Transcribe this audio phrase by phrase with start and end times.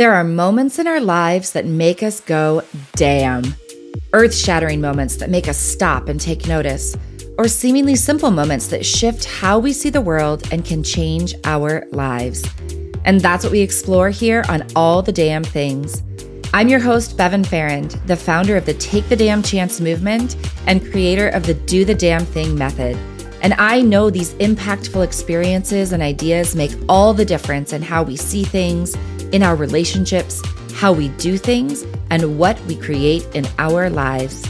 [0.00, 2.62] There are moments in our lives that make us go,
[2.94, 3.54] damn.
[4.14, 6.96] Earth shattering moments that make us stop and take notice,
[7.36, 11.86] or seemingly simple moments that shift how we see the world and can change our
[11.92, 12.42] lives.
[13.04, 16.02] And that's what we explore here on All the Damn Things.
[16.54, 20.34] I'm your host, Bevin Farrand, the founder of the Take the Damn Chance movement
[20.66, 22.96] and creator of the Do the Damn Thing method.
[23.42, 28.16] And I know these impactful experiences and ideas make all the difference in how we
[28.16, 28.96] see things
[29.32, 30.42] in our relationships,
[30.74, 34.46] how we do things, and what we create in our lives.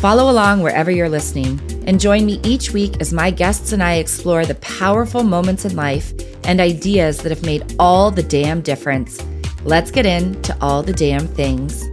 [0.00, 3.94] Follow along wherever you're listening and join me each week as my guests and I
[3.94, 6.12] explore the powerful moments in life
[6.44, 9.22] and ideas that have made all the damn difference.
[9.64, 11.90] Let's get into all the damn things.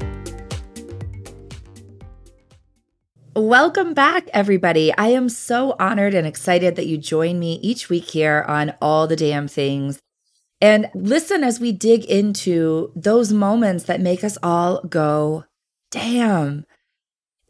[3.35, 4.91] Welcome back, everybody.
[4.98, 9.05] I am so honored and excited that you join me each week here on All
[9.05, 9.99] the Damn Things.
[10.59, 15.45] And listen as we dig into those moments that make us all go,
[15.91, 16.65] damn.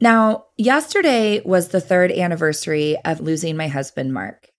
[0.02, 4.50] Now, yesterday was the third anniversary of losing my husband, Mark.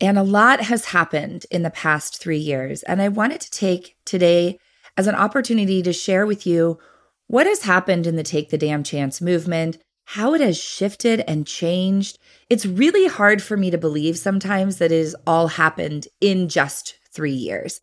[0.00, 2.82] And a lot has happened in the past three years.
[2.84, 4.58] And I wanted to take today
[4.96, 6.78] as an opportunity to share with you
[7.26, 11.46] what has happened in the Take the Damn Chance movement, how it has shifted and
[11.46, 12.18] changed.
[12.48, 16.96] It's really hard for me to believe sometimes that it has all happened in just
[17.12, 17.80] three years.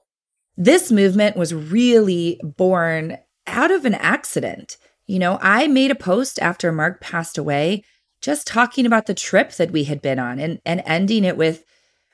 [0.56, 4.78] This movement was really born out of an accident.
[5.06, 7.84] You know, I made a post after Mark passed away,
[8.22, 11.64] just talking about the trip that we had been on and, and ending it with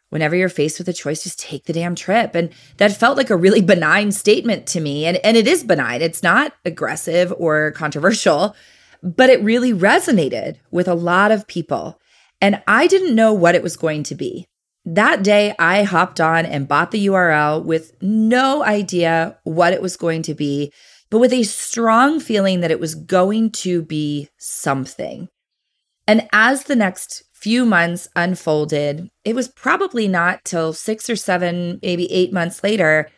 [0.10, 2.36] whenever you're faced with a choice, just take the damn trip.
[2.36, 5.06] And that felt like a really benign statement to me.
[5.06, 8.56] And, and it is benign, it's not aggressive or controversial,
[9.02, 12.00] but it really resonated with a lot of people.
[12.40, 14.48] And I didn't know what it was going to be.
[14.86, 19.96] That day, I hopped on and bought the URL with no idea what it was
[19.96, 20.74] going to be,
[21.10, 25.30] but with a strong feeling that it was going to be something.
[26.06, 31.80] And as the next few months unfolded, it was probably not till six or seven,
[31.82, 33.10] maybe eight months later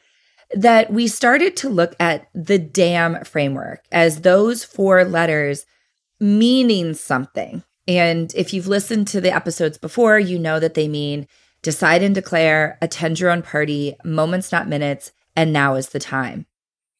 [0.53, 5.65] that we started to look at the DAMN framework as those four letters
[6.19, 7.63] meaning something.
[7.87, 11.27] And if you've listened to the episodes before, you know that they mean
[11.65, 16.45] Decide and declare, attend your own party, moments, not minutes, and now is the time.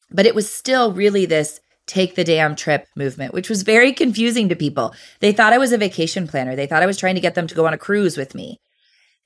[0.10, 4.50] But it was still really this take the damn trip movement, which was very confusing
[4.50, 4.96] to people.
[5.20, 7.46] They thought I was a vacation planner, they thought I was trying to get them
[7.46, 8.60] to go on a cruise with me.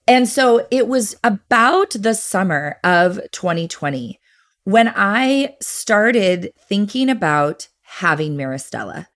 [0.06, 4.20] And so it was about the summer of 2020
[4.66, 9.08] when I started thinking about having Mirastella,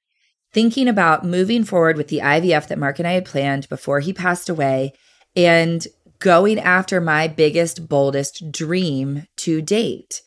[0.53, 4.13] thinking about moving forward with the IVF that Mark and I had planned before he
[4.13, 4.94] passed away
[5.35, 5.85] and
[6.23, 10.22] going after my biggest, boldest dream to date.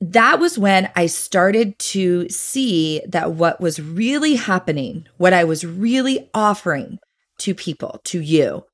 [0.00, 5.66] That was when I started to see that what was really happening, what I was
[5.66, 7.00] really offering
[7.38, 8.64] to people, to you,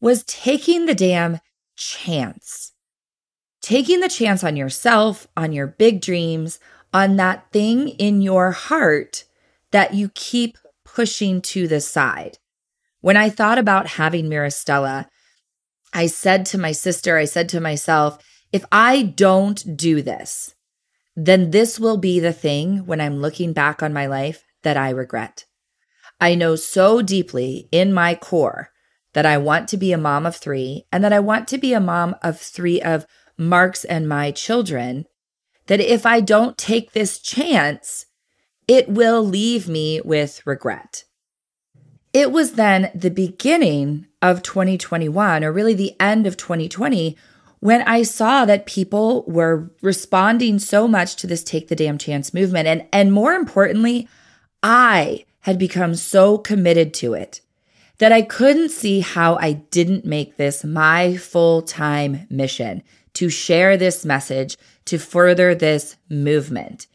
[0.00, 1.40] was taking the damn
[1.76, 2.72] chance.
[3.60, 6.60] Taking the chance on yourself, on your big dreams,
[6.94, 9.24] on that thing in your heart
[9.72, 12.38] that you keep pushing to the side.
[13.00, 15.06] When I thought about having Mirastella,
[15.96, 18.18] I said to my sister, I said to myself,
[18.52, 20.54] if I don't do this,
[21.16, 24.90] then this will be the thing when I'm looking back on my life that I
[24.90, 25.46] regret.
[26.20, 28.72] I know so deeply in my core
[29.14, 31.72] that I want to be a mom of three and that I want to be
[31.72, 33.06] a mom of three of
[33.38, 35.06] Mark's and my children.
[35.66, 38.04] That if I don't take this chance,
[38.68, 41.04] it will leave me with regret.
[42.12, 47.16] It was then the beginning of 2021, or really the end of 2020,
[47.60, 52.34] when I saw that people were responding so much to this Take the Damn Chance
[52.34, 52.68] movement.
[52.68, 54.08] And, and more importantly,
[54.62, 57.40] I had become so committed to it
[57.98, 62.82] that I couldn't see how I didn't make this my full time mission
[63.14, 66.86] to share this message, to further this movement.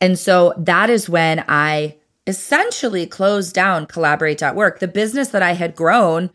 [0.00, 5.74] And so that is when I essentially closed down collaborate.work, the business that I had
[5.74, 6.30] grown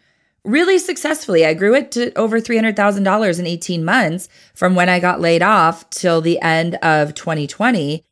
[0.45, 1.45] really successfully.
[1.45, 5.89] I grew it to over $300,000 in 18 months from when I got laid off
[5.89, 8.03] till the end of 2020.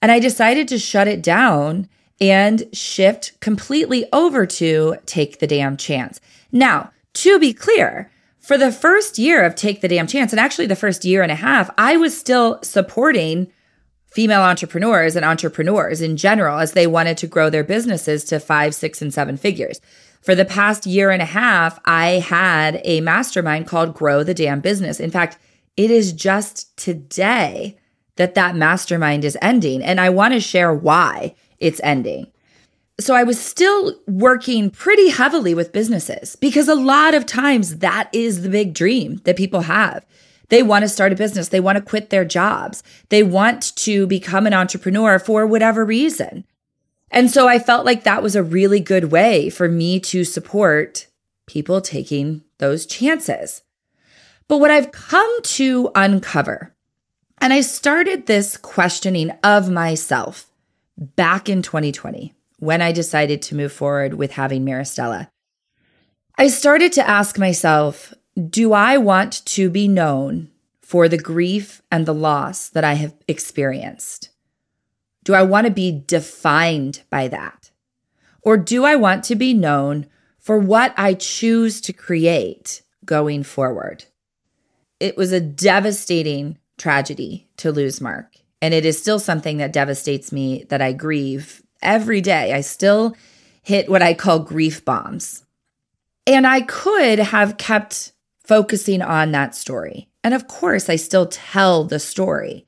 [0.00, 1.88] And I decided to shut it down
[2.20, 6.20] and shift completely over to Take the Damn Chance.
[6.50, 10.66] Now, to be clear, for the first year of Take the Damn Chance, and actually
[10.66, 13.52] the first year and a half, I was still supporting
[14.12, 18.74] female entrepreneurs and entrepreneurs in general as they wanted to grow their businesses to five,
[18.74, 19.80] six, and seven figures.
[20.22, 24.60] For the past year and a half, I had a mastermind called Grow the Damn
[24.60, 25.00] Business.
[25.00, 25.36] In fact,
[25.76, 27.76] it is just today
[28.16, 29.82] that that mastermind is ending.
[29.82, 32.28] And I want to share why it's ending.
[33.00, 38.08] So I was still working pretty heavily with businesses because a lot of times that
[38.12, 40.06] is the big dream that people have.
[40.50, 41.48] They want to start a business.
[41.48, 42.82] They want to quit their jobs.
[43.08, 46.44] They want to become an entrepreneur for whatever reason.
[47.12, 51.06] And so I felt like that was a really good way for me to support
[51.46, 53.62] people taking those chances.
[54.48, 56.74] But what I've come to uncover,
[57.38, 60.50] and I started this questioning of myself
[60.96, 65.28] back in 2020 when I decided to move forward with having Maristella.
[66.38, 68.14] I started to ask myself,
[68.48, 70.50] do I want to be known
[70.80, 74.30] for the grief and the loss that I have experienced?
[75.24, 77.70] Do I want to be defined by that?
[78.42, 80.06] Or do I want to be known
[80.38, 84.04] for what I choose to create going forward?
[84.98, 88.36] It was a devastating tragedy to lose Mark.
[88.60, 92.52] And it is still something that devastates me that I grieve every day.
[92.52, 93.16] I still
[93.62, 95.44] hit what I call grief bombs.
[96.26, 98.12] And I could have kept
[98.44, 100.08] focusing on that story.
[100.24, 102.66] And of course, I still tell the story.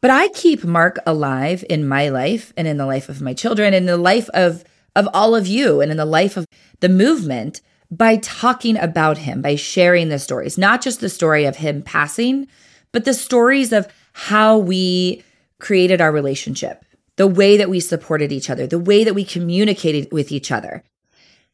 [0.00, 3.74] But I keep Mark alive in my life and in the life of my children
[3.74, 4.64] and in the life of,
[4.94, 6.46] of all of you and in the life of
[6.80, 7.60] the movement
[7.90, 12.46] by talking about him, by sharing the stories, not just the story of him passing,
[12.92, 15.22] but the stories of how we
[15.58, 16.84] created our relationship,
[17.16, 20.84] the way that we supported each other, the way that we communicated with each other.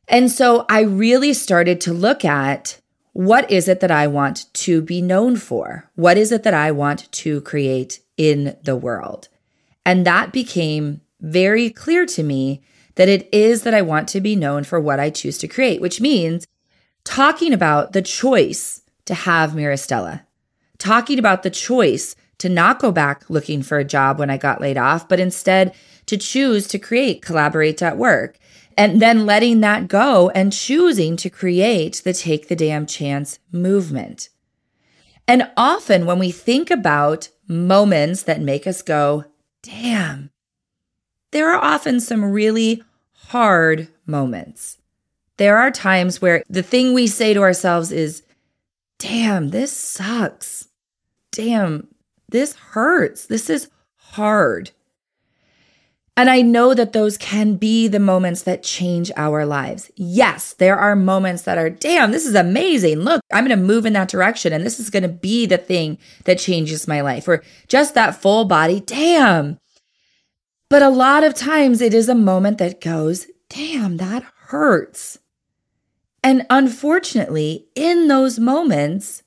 [0.08, 2.78] And so I really started to look at
[3.14, 5.88] what is it that I want to be known for?
[5.94, 9.28] What is it that I want to create in the world?
[9.86, 12.62] And that became very clear to me
[12.96, 15.80] that it is that I want to be known for what I choose to create,
[15.80, 16.46] which means
[17.04, 20.22] talking about the choice to have Miristella,
[20.78, 24.60] talking about the choice to not go back looking for a job when I got
[24.60, 25.72] laid off, but instead
[26.06, 28.38] to choose to create Collaborate at Work
[28.76, 34.28] and then letting that go and choosing to create the Take the Damn Chance movement.
[35.26, 39.24] And often when we think about moments that make us go,
[39.62, 40.30] damn,
[41.30, 42.82] there are often some really
[43.28, 44.78] hard moments.
[45.36, 48.22] There are times where the thing we say to ourselves is,
[48.98, 50.68] damn, this sucks.
[51.32, 51.88] Damn,
[52.28, 53.26] this hurts.
[53.26, 54.70] This is hard.
[56.16, 59.90] And I know that those can be the moments that change our lives.
[59.96, 63.00] Yes, there are moments that are, damn, this is amazing.
[63.00, 65.58] Look, I'm going to move in that direction and this is going to be the
[65.58, 68.78] thing that changes my life or just that full body.
[68.78, 69.58] Damn.
[70.70, 75.18] But a lot of times it is a moment that goes, damn, that hurts.
[76.22, 79.24] And unfortunately, in those moments,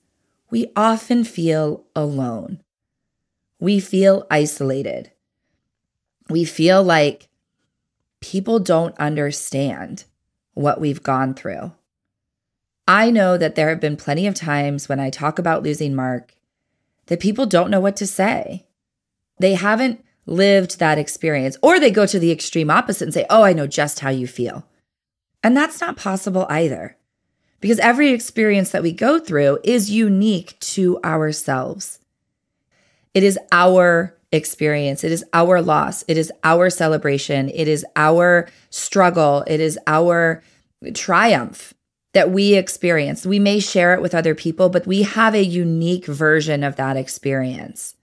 [0.50, 2.62] we often feel alone.
[3.60, 5.12] We feel isolated
[6.29, 7.27] we feel like
[8.19, 10.06] people don't understand
[10.53, 11.71] what we've gone through.
[12.88, 16.33] I know that there have been plenty of times when I talk about losing Mark
[17.07, 18.65] that people don't know what to say.
[19.39, 23.44] They haven't lived that experience, or they go to the extreme opposite and say, Oh,
[23.44, 24.65] I know just how you feel.
[25.44, 26.97] And that's not possible either,
[27.62, 32.00] because every experience that we go through is unique to ourselves.
[33.13, 35.03] It is our experience.
[35.03, 36.03] It is our loss.
[36.07, 37.50] It is our celebration.
[37.50, 39.43] It is our struggle.
[39.48, 40.43] It is our
[40.93, 41.74] triumph
[42.13, 43.25] that we experience.
[43.25, 46.98] We may share it with other people, but we have a unique version of that
[46.98, 47.96] experience.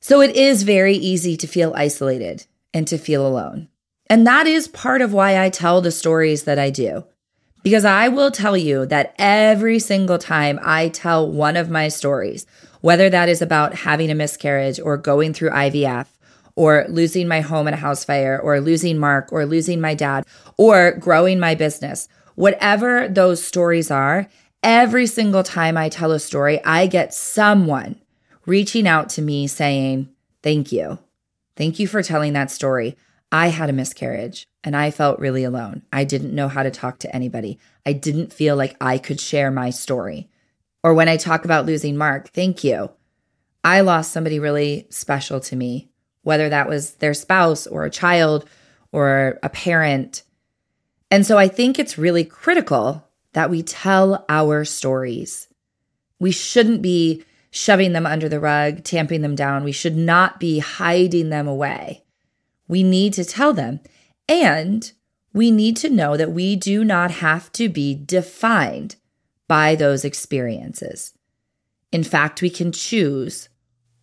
[0.00, 3.68] So it is very easy to feel isolated and to feel alone.
[4.08, 7.04] And that is part of why I tell the stories that I do.
[7.62, 12.46] Because I will tell you that every single time I tell one of my stories,
[12.80, 16.06] whether that is about having a miscarriage or going through IVF
[16.56, 20.26] or losing my home in a house fire or losing Mark or losing my dad
[20.56, 24.28] or growing my business, whatever those stories are,
[24.62, 28.00] every single time I tell a story, I get someone
[28.46, 30.08] reaching out to me saying,
[30.42, 30.98] Thank you.
[31.56, 32.96] Thank you for telling that story.
[33.30, 35.82] I had a miscarriage and I felt really alone.
[35.92, 37.58] I didn't know how to talk to anybody.
[37.84, 40.28] I didn't feel like I could share my story.
[40.82, 42.90] Or when I talk about losing Mark, thank you.
[43.62, 45.90] I lost somebody really special to me,
[46.22, 48.48] whether that was their spouse or a child
[48.92, 50.22] or a parent.
[51.10, 55.48] And so I think it's really critical that we tell our stories.
[56.18, 59.64] We shouldn't be shoving them under the rug, tamping them down.
[59.64, 62.04] We should not be hiding them away.
[62.68, 63.80] We need to tell them.
[64.28, 64.90] And
[65.32, 68.96] we need to know that we do not have to be defined
[69.50, 71.12] by those experiences.
[71.90, 73.48] In fact, we can choose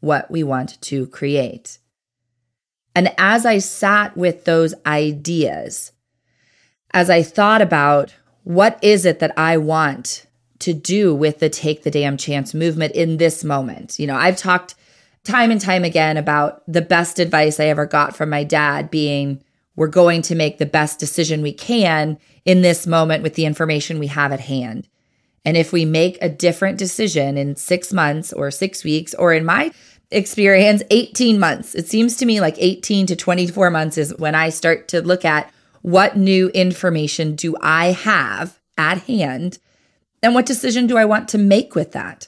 [0.01, 1.79] what we want to create.
[2.93, 5.93] And as I sat with those ideas,
[6.91, 8.13] as I thought about
[8.43, 10.25] what is it that I want
[10.59, 13.97] to do with the Take the Damn Chance movement in this moment.
[13.97, 14.75] You know, I've talked
[15.23, 19.41] time and time again about the best advice I ever got from my dad being
[19.77, 23.97] we're going to make the best decision we can in this moment with the information
[23.97, 24.89] we have at hand.
[25.47, 29.45] And if we make a different decision in six months or six weeks, or in
[29.45, 29.71] my
[30.11, 34.49] experience, 18 months, it seems to me like 18 to 24 months is when I
[34.49, 35.49] start to look at
[35.83, 39.59] what new information do I have at hand
[40.21, 42.27] and what decision do I want to make with that?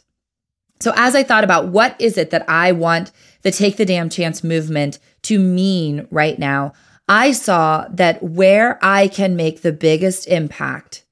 [0.80, 3.12] So as I thought about what is it that I want
[3.42, 6.72] the Take the Damn Chance movement to mean right now,
[7.10, 11.04] I saw that where I can make the biggest impact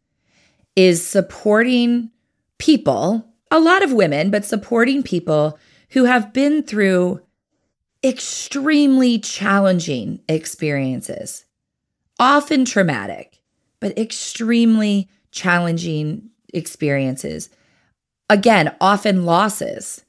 [0.77, 2.11] is supporting
[2.59, 5.57] people, a lot of women, but supporting people
[5.89, 7.19] who have been through
[8.03, 11.45] extremely challenging experiences,
[12.19, 13.41] often traumatic,
[13.79, 17.49] but extremely challenging experiences.
[18.29, 20.05] Again, often losses,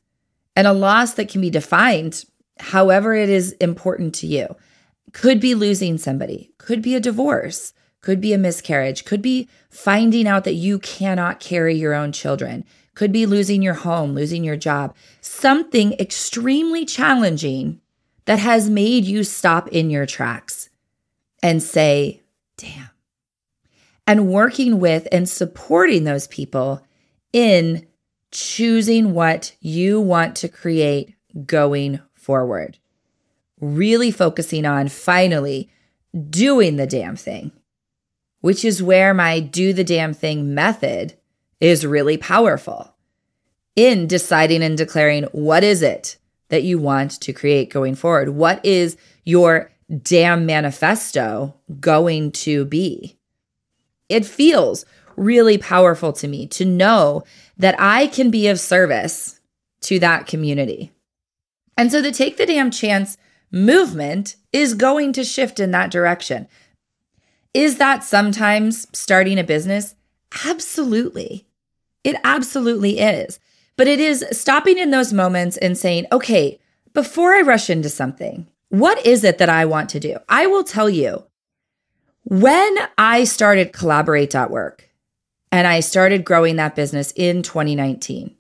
[0.55, 2.27] and a loss that can be defined
[2.59, 4.55] however it is important to you.
[5.15, 10.27] Could be losing somebody, could be a divorce, could be a miscarriage, could be finding
[10.27, 12.65] out that you cannot carry your own children,
[12.95, 17.81] could be losing your home, losing your job, something extremely challenging
[18.25, 20.69] that has made you stop in your tracks
[21.43, 22.23] and say,
[22.57, 22.91] damn,
[24.07, 26.83] and working with and supporting those people
[27.33, 27.87] in
[28.31, 31.15] choosing what you want to create
[31.47, 32.79] going forward.
[33.61, 35.71] Really focusing on finally
[36.31, 37.53] doing the damn thing,
[38.41, 41.15] which is where my do the damn thing method
[41.61, 42.95] is really powerful
[43.75, 46.17] in deciding and declaring what is it
[46.49, 48.31] that you want to create going forward?
[48.31, 49.71] What is your
[50.03, 53.17] damn manifesto going to be?
[54.09, 54.85] It feels
[55.17, 57.25] really powerful to me to know
[57.57, 59.41] that I can be of service
[59.83, 60.93] to that community.
[61.77, 63.19] And so the Take the Damn Chance
[63.51, 66.49] movement is going to shift in that direction.
[67.59, 69.97] Is that sometimes starting a business?
[70.47, 71.45] Absolutely.
[72.05, 73.41] It absolutely is.
[73.77, 76.61] But it is stopping in those moments and saying, okay,
[76.95, 80.19] before I rush into something, what is it that I want to do?
[80.29, 81.25] I will tell you
[82.23, 84.89] when I started collaborate.work
[85.51, 88.37] and I started growing that business in 2019,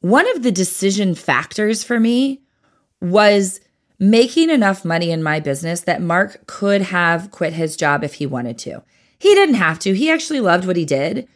[0.00, 2.42] one of the decision factors for me
[3.00, 3.62] was
[4.00, 8.26] making enough money in my business that Mark could have quit his job if he
[8.26, 8.82] wanted to.
[9.18, 9.94] He didn't have to.
[9.94, 11.28] He actually loved what he did.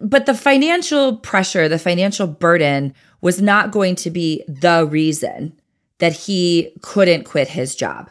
[0.00, 5.58] But the financial pressure, the financial burden was not going to be the reason
[5.98, 8.10] that he couldn't quit his job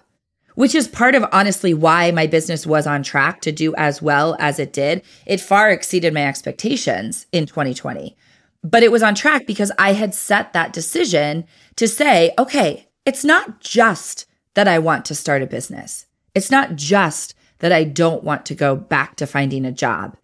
[0.55, 4.35] which is part of honestly why my business was on track to do as well
[4.39, 5.03] as it did.
[5.25, 8.17] It far exceeded my expectations in 2020.
[8.63, 13.23] But it was on track because I had set that decision to say, okay, it's
[13.23, 16.07] not just that I want to start a business.
[16.33, 20.17] It's not just that I don't want to go back to finding a job.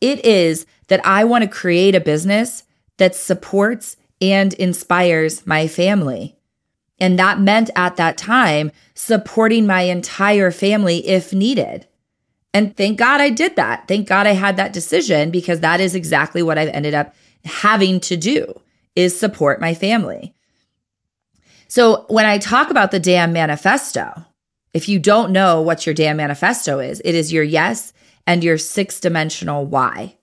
[0.00, 2.64] It is that I want to create a business
[2.98, 6.36] that supports and inspires my family.
[7.00, 11.86] And that meant at that time supporting my entire family if needed.
[12.52, 13.86] And thank God I did that.
[13.86, 17.14] Thank God I had that decision because that is exactly what I've ended up
[17.44, 18.60] having to do
[18.96, 20.34] is support my family.
[21.68, 24.24] So when I talk about the damn manifesto,
[24.72, 27.92] if you don't know what your damn manifesto is, it is your yes
[28.26, 30.16] and your six dimensional why.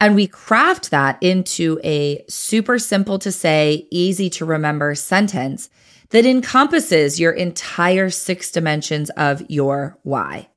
[0.00, 5.68] And we craft that into a super simple to say, easy to remember sentence
[6.08, 10.48] that encompasses your entire six dimensions of your why.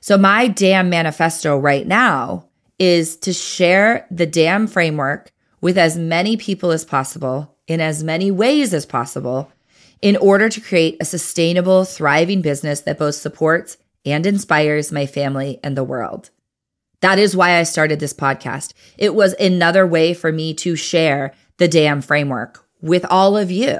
[0.00, 6.36] So my damn manifesto right now is to share the damn framework with as many
[6.36, 9.52] people as possible in as many ways as possible
[10.02, 15.60] in order to create a sustainable, thriving business that both supports and inspires my family
[15.62, 16.30] and the world.
[17.00, 18.72] That is why I started this podcast.
[18.98, 23.78] It was another way for me to share the damn framework with all of you.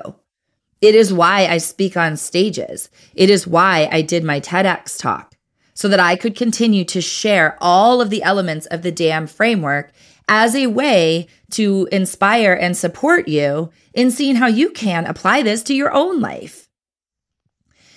[0.81, 2.89] It is why I speak on stages.
[3.15, 5.37] It is why I did my TEDx talk
[5.75, 9.93] so that I could continue to share all of the elements of the damn framework
[10.31, 15.63] as a way to inspire and support you in seeing how you can apply this
[15.65, 16.69] to your own life.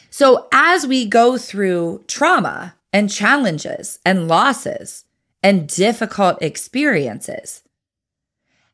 [0.09, 5.05] So as we go through trauma and challenges and losses,
[5.43, 7.61] and difficult experiences.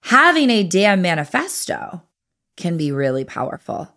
[0.02, 2.04] Having a damn manifesto
[2.56, 3.90] can be really powerful.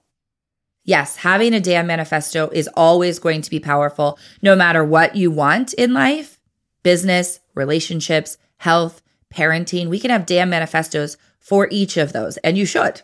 [0.85, 5.31] Yes, having a damn manifesto is always going to be powerful no matter what you
[5.31, 6.39] want in life
[6.83, 9.02] business, relationships, health,
[9.33, 9.89] parenting.
[9.89, 13.03] We can have damn manifestos for each of those, and you should.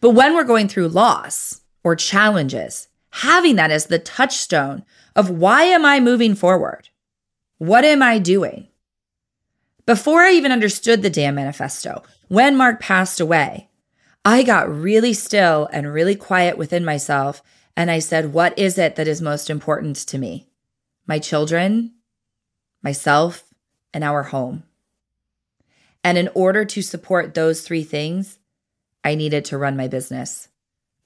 [0.00, 5.64] But when we're going through loss or challenges, having that as the touchstone of why
[5.64, 6.88] am I moving forward?
[7.58, 8.68] What am I doing?
[9.84, 13.68] Before I even understood the damn manifesto, when Mark passed away,
[14.24, 17.42] I got really still and really quiet within myself.
[17.76, 20.46] And I said, What is it that is most important to me?
[21.06, 21.92] My children,
[22.82, 23.44] myself,
[23.92, 24.64] and our home.
[26.02, 28.38] And in order to support those three things,
[29.04, 30.48] I needed to run my business.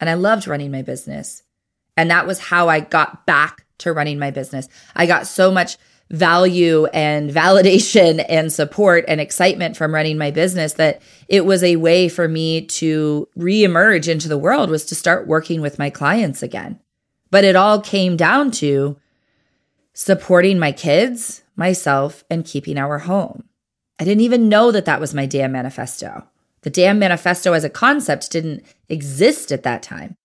[0.01, 1.43] And I loved running my business.
[1.97, 4.69] And that was how I got back to running my business.
[4.95, 5.77] I got so much
[6.11, 11.77] value and validation and support and excitement from running my business that it was a
[11.77, 16.43] way for me to reemerge into the world was to start working with my clients
[16.43, 16.79] again.
[17.31, 18.97] But it all came down to
[19.93, 23.45] supporting my kids, myself, and keeping our home.
[23.99, 26.27] I didn't even know that that was my damn manifesto.
[26.63, 30.17] The damn manifesto as a concept didn't exist at that time.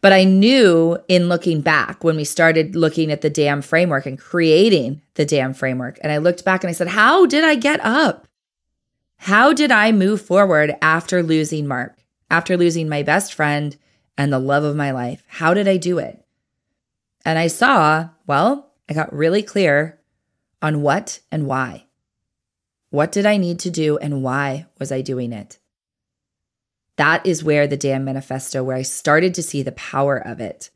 [0.00, 4.18] But I knew in looking back when we started looking at the damn framework and
[4.18, 7.80] creating the damn framework, and I looked back and I said, How did I get
[7.84, 8.26] up?
[9.18, 11.98] How did I move forward after losing Mark,
[12.30, 13.76] after losing my best friend
[14.16, 15.22] and the love of my life?
[15.26, 16.24] How did I do it?
[17.26, 20.00] And I saw, well, I got really clear
[20.62, 21.84] on what and why.
[22.90, 25.58] What did I need to do and why was I doing it?
[26.96, 30.70] That is where the Damn Manifesto, where I started to see the power of it.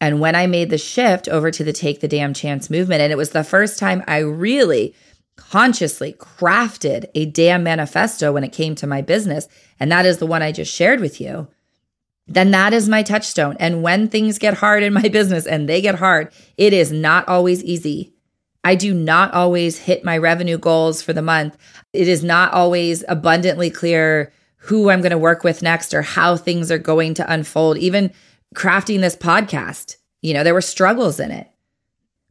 [0.00, 3.12] And when I made the shift over to the Take the Damn Chance movement, and
[3.12, 4.94] it was the first time I really
[5.36, 9.48] consciously crafted a damn manifesto when it came to my business,
[9.80, 11.48] and that is the one I just shared with you,
[12.26, 13.56] then that is my touchstone.
[13.58, 17.26] And when things get hard in my business, and they get hard, it is not
[17.28, 18.12] always easy.
[18.68, 21.56] I do not always hit my revenue goals for the month.
[21.94, 26.36] It is not always abundantly clear who I'm going to work with next or how
[26.36, 27.78] things are going to unfold.
[27.78, 28.12] Even
[28.54, 31.50] crafting this podcast, you know, there were struggles in it.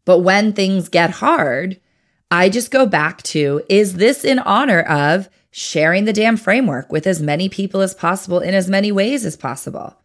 [0.06, 1.82] But when things get hard,
[2.30, 7.08] I just go back to is this in honor of sharing the damn framework with
[7.08, 9.98] as many people as possible in as many ways as possible?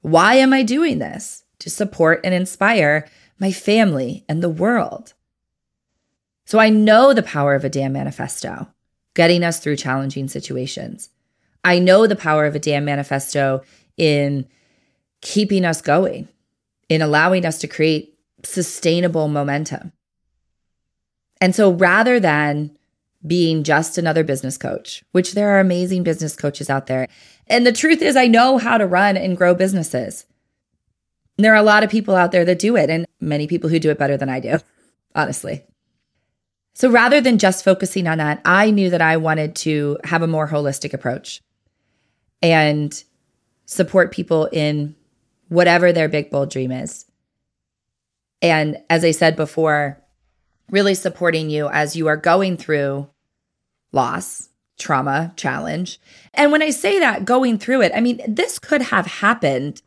[0.00, 1.44] Why am I doing this?
[1.58, 3.06] To support and inspire
[3.38, 5.12] my family and the world.
[6.46, 8.68] So I know the power of a damn manifesto,
[9.14, 11.10] getting us through challenging situations.
[11.64, 13.62] I know the power of a damn manifesto
[13.96, 14.46] in
[15.20, 16.28] keeping us going,
[16.88, 19.92] in allowing us to create sustainable momentum.
[21.40, 22.70] And so rather than
[23.26, 27.08] being just another business coach, which there are amazing business coaches out there.
[27.48, 30.26] And the truth is, I know how to run and grow businesses.
[31.36, 33.78] There are a lot of people out there that do it, and many people who
[33.78, 34.58] do it better than I do,
[35.14, 35.64] honestly.
[36.76, 40.26] So rather than just focusing on that, I knew that I wanted to have a
[40.26, 41.40] more holistic approach
[42.42, 43.02] and
[43.64, 44.94] support people in
[45.48, 47.06] whatever their big, bold dream is.
[48.42, 50.04] And as I said before,
[50.70, 53.08] really supporting you as you are going through
[53.92, 55.98] loss, trauma, challenge.
[56.34, 59.80] And when I say that, going through it, I mean, this could have happened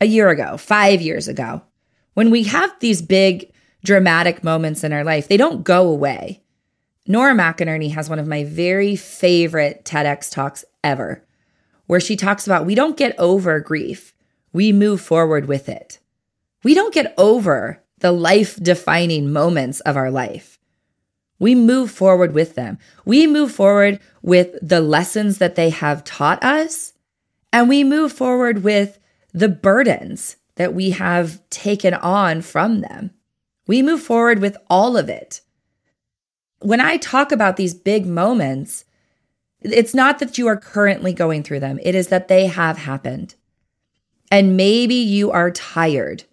[0.00, 1.62] a year ago, five years ago.
[2.14, 3.51] When we have these big,
[3.84, 6.42] dramatic moments in our life, they don't go away.
[7.06, 11.24] Nora McInerny has one of my very favorite TEDx talks ever
[11.86, 14.14] where she talks about we don't get over grief,
[14.52, 15.98] we move forward with it.
[16.64, 20.58] We don't get over the life defining moments of our life.
[21.38, 22.78] We move forward with them.
[23.04, 26.92] We move forward with the lessons that they have taught us,
[27.52, 28.98] and we move forward with
[29.34, 33.10] the burdens that we have taken on from them.
[33.66, 35.40] We move forward with all of it.
[36.60, 38.84] When I talk about these big moments,
[39.60, 43.34] it's not that you are currently going through them, it is that they have happened.
[44.30, 46.24] And maybe you are tired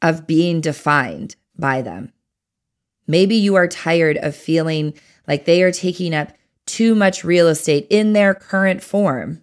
[0.00, 2.12] of being defined by them.
[3.06, 4.94] Maybe you are tired of feeling
[5.26, 6.32] like they are taking up
[6.66, 9.42] too much real estate in their current form.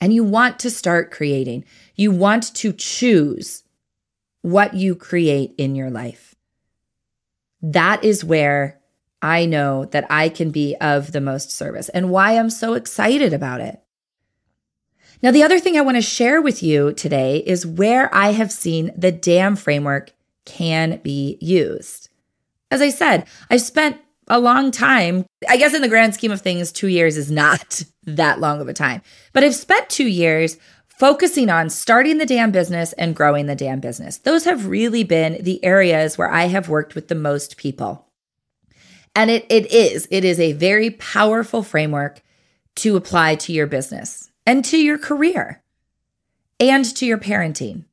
[0.00, 1.64] And you want to start creating.
[1.94, 3.62] You want to choose
[4.42, 6.34] what you create in your life.
[7.62, 8.80] That is where
[9.22, 13.32] I know that I can be of the most service and why I'm so excited
[13.32, 13.82] about it.
[15.22, 18.50] Now, the other thing I want to share with you today is where I have
[18.50, 20.12] seen the DAMN framework
[20.46, 22.08] can be used.
[22.70, 25.26] As I said, I've spent a long time.
[25.48, 28.68] I guess in the grand scheme of things, two years is not that long of
[28.68, 29.02] a time.
[29.34, 30.56] But I've spent two years
[31.00, 34.18] focusing on starting the damn business and growing the damn business.
[34.18, 38.06] Those have really been the areas where I have worked with the most people.
[39.14, 42.20] And it, it is, it is a very powerful framework
[42.76, 45.62] to apply to your business and to your career
[46.60, 47.86] and to your parenting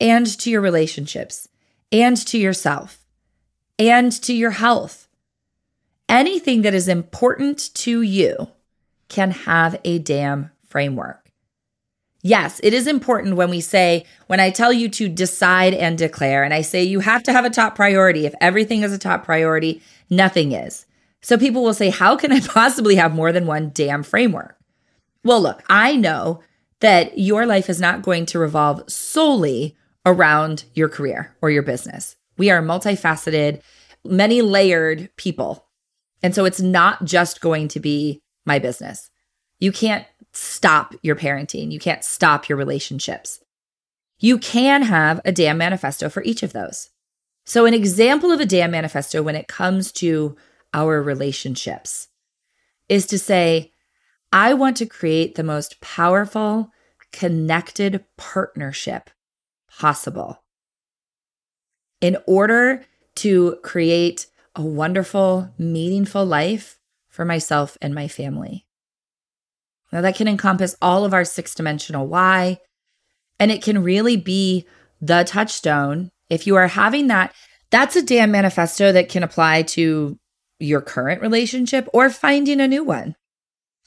[0.00, 1.48] and to your relationships
[1.92, 3.04] and to yourself
[3.78, 5.06] and to your health.
[6.08, 8.48] Anything that is important to you
[9.08, 11.27] can have a damn framework.
[12.22, 16.42] Yes, it is important when we say, when I tell you to decide and declare,
[16.42, 18.26] and I say you have to have a top priority.
[18.26, 20.84] If everything is a top priority, nothing is.
[21.20, 24.56] So people will say, How can I possibly have more than one damn framework?
[25.24, 26.40] Well, look, I know
[26.80, 29.76] that your life is not going to revolve solely
[30.06, 32.16] around your career or your business.
[32.36, 33.60] We are multifaceted,
[34.04, 35.66] many layered people.
[36.22, 39.10] And so it's not just going to be my business.
[39.58, 40.06] You can't
[40.38, 41.72] stop your parenting.
[41.72, 43.40] You can't stop your relationships.
[44.20, 46.90] You can have a damn manifesto for each of those.
[47.44, 50.36] So, an example of a damn manifesto when it comes to
[50.72, 52.08] our relationships
[52.88, 53.72] is to say,
[54.32, 56.70] I want to create the most powerful,
[57.12, 59.10] connected partnership
[59.70, 60.42] possible.
[62.00, 62.84] In order
[63.16, 68.67] to create a wonderful, meaningful life for myself and my family.
[69.92, 72.58] Now, that can encompass all of our six dimensional why,
[73.38, 74.66] and it can really be
[75.00, 76.10] the touchstone.
[76.28, 77.34] If you are having that,
[77.70, 80.18] that's a damn manifesto that can apply to
[80.58, 83.14] your current relationship or finding a new one.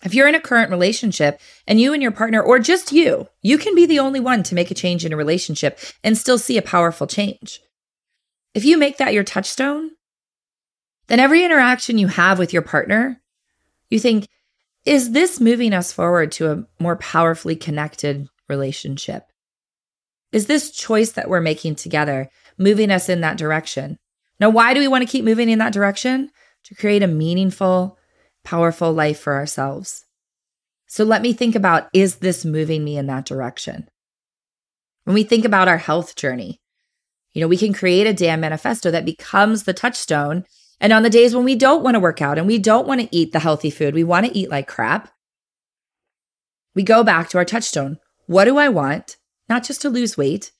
[0.03, 3.57] If you're in a current relationship and you and your partner, or just you, you
[3.57, 6.57] can be the only one to make a change in a relationship and still see
[6.57, 7.59] a powerful change.
[8.55, 9.91] If you make that your touchstone,
[11.07, 13.21] then every interaction you have with your partner,
[13.89, 14.27] you think,
[14.85, 19.23] is this moving us forward to a more powerfully connected relationship?
[20.31, 23.97] Is this choice that we're making together moving us in that direction?
[24.39, 26.31] Now, why do we want to keep moving in that direction?
[26.65, 27.97] To create a meaningful,
[28.43, 30.05] powerful life for ourselves.
[30.87, 33.87] So let me think about is this moving me in that direction?
[35.03, 36.61] When we think about our health journey,
[37.33, 40.45] you know, we can create a damn manifesto that becomes the touchstone
[40.81, 42.99] and on the days when we don't want to work out and we don't want
[42.99, 45.13] to eat the healthy food, we want to eat like crap,
[46.73, 47.99] we go back to our touchstone.
[48.25, 49.17] What do I want?
[49.47, 50.51] Not just to lose weight,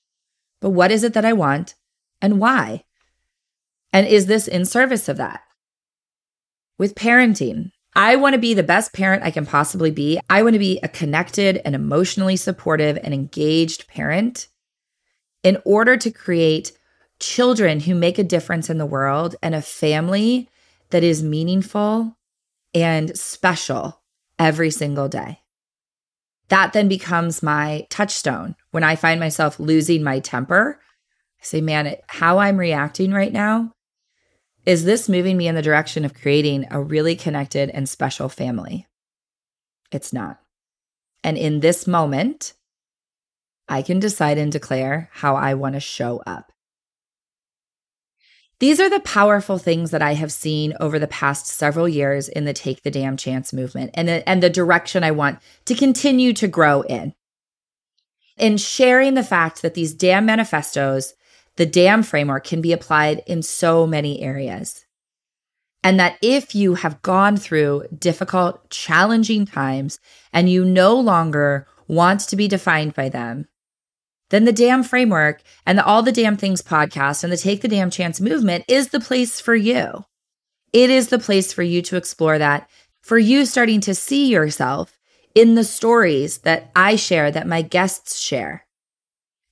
[0.62, 1.74] but what is it that I want
[2.22, 2.84] and why?
[3.92, 5.42] And is this in service of that?
[6.78, 10.20] With parenting, I want to be the best parent I can possibly be.
[10.30, 14.48] I want to be a connected and emotionally supportive and engaged parent
[15.44, 16.74] in order to create
[17.22, 20.50] children who make a difference in the world and a family
[20.90, 22.18] that is meaningful
[22.74, 24.02] and special
[24.38, 25.40] every single day.
[26.50, 28.56] That then becomes my touchstone.
[28.72, 30.82] When I find myself losing my temper,
[31.42, 33.72] I say, man, how I'm reacting right now,
[34.66, 38.86] is this moving me in the direction of creating a really connected and special family?
[39.92, 40.40] It's not.
[41.24, 42.54] And in this moment,
[43.70, 46.51] I can decide and declare how I want to show up.
[48.62, 52.46] These are the powerful things that I have seen over the past several years in
[52.46, 56.32] the Take the Damn Chance movement and the, and the direction I want to continue
[56.34, 57.16] to grow in.
[58.38, 61.16] In sharing the fact that these damn manifestos,
[61.56, 64.86] the damn framework can be applied in so many areas.
[65.84, 70.00] And that if you have gone through difficult, challenging times
[70.32, 73.48] and you no longer want to be defined by them,
[74.32, 77.68] then the damn framework and the All the Damn Things podcast and the Take the
[77.68, 80.06] Damn Chance movement is the place for you.
[80.74, 82.70] It is the place for you to explore that,
[83.02, 84.98] for you starting to see yourself
[85.36, 88.66] in the stories that I share, that my guests share.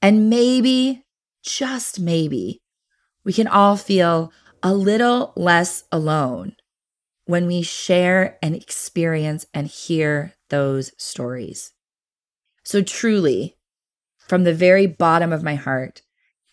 [0.02, 1.04] And maybe,
[1.44, 2.62] just maybe,
[3.26, 4.32] we can all feel
[4.64, 6.56] a little less alone
[7.26, 11.74] when we share and experience and hear those stories.
[12.64, 13.58] So, truly,
[14.30, 16.04] from the very bottom of my heart,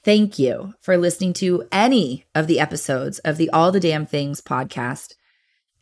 [0.02, 4.40] thank you for listening to any of the episodes of the All the Damn Things
[4.40, 5.12] podcast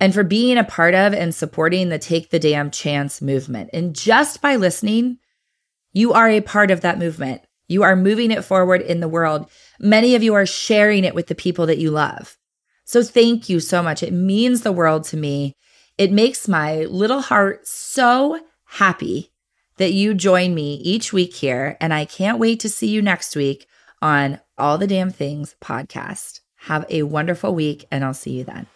[0.01, 3.71] and for being a part of and supporting the Take the Damn Chance movement.
[3.73, 5.19] And just by listening,
[5.93, 7.43] you are a part of that movement.
[7.69, 9.49] You are moving it forward in the world.
[9.79, 12.37] Many of you are sharing it with the people that you love.
[12.85, 14.03] So thank you so much.
[14.03, 15.55] It means the world to me.
[15.97, 19.31] It makes my little heart so happy
[19.77, 21.77] that you join me each week here.
[21.81, 23.67] And I can't wait to see you next week
[24.01, 26.41] on All the Damn Things podcast.
[26.57, 28.67] Have a wonderful week, and I'll see you then.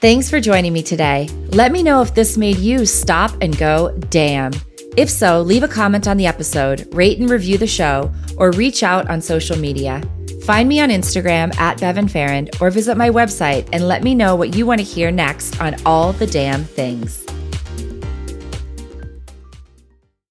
[0.00, 1.28] Thanks for joining me today.
[1.48, 4.52] Let me know if this made you stop and go, damn.
[4.96, 8.82] If so, leave a comment on the episode, rate and review the show, or reach
[8.82, 10.00] out on social media.
[10.44, 14.34] Find me on Instagram at Bevin Farrand or visit my website and let me know
[14.34, 17.27] what you want to hear next on All the Damn Things.